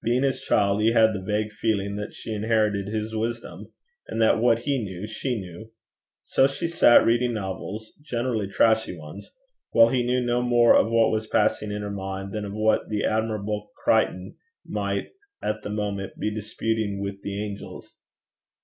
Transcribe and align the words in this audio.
Being 0.00 0.22
his 0.22 0.40
child, 0.40 0.80
he 0.80 0.92
had 0.92 1.12
the 1.12 1.20
vague 1.20 1.50
feeling 1.50 1.96
that 1.96 2.14
she 2.14 2.32
inherited 2.32 2.86
his 2.86 3.16
wisdom, 3.16 3.72
and 4.06 4.22
that 4.22 4.38
what 4.40 4.60
he 4.60 4.78
knew 4.78 5.08
she 5.08 5.40
knew. 5.40 5.72
So 6.22 6.46
she 6.46 6.68
sat 6.68 7.04
reading 7.04 7.34
novels, 7.34 7.92
generally 8.00 8.46
trashy 8.46 8.96
ones, 8.96 9.34
while 9.72 9.88
he 9.88 10.04
knew 10.04 10.20
no 10.24 10.40
more 10.40 10.76
of 10.76 10.88
what 10.88 11.10
was 11.10 11.26
passing 11.26 11.72
in 11.72 11.82
her 11.82 11.90
mind 11.90 12.30
than 12.30 12.44
of 12.44 12.52
what 12.52 12.90
the 12.90 13.02
Admirable 13.04 13.72
Crichton 13.74 14.36
might, 14.64 15.08
at 15.42 15.64
the 15.64 15.70
moment, 15.70 16.16
be 16.16 16.32
disputing 16.32 17.00
with 17.00 17.20
the 17.22 17.44
angels. 17.44 17.92